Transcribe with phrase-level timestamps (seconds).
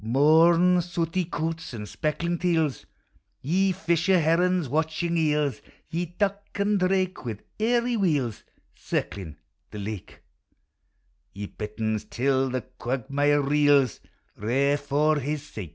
[0.03, 2.87] Mourn, sooty coots, and speckled teals,
[3.39, 8.43] Ye fisher herons, watching eels; Ye duck and drake, wi' airy wheels
[8.73, 9.35] Circling
[9.69, 10.23] the lake;
[11.33, 13.99] Ye bitterns, till the quagmire reels,
[14.39, 15.69] Kair for his sake.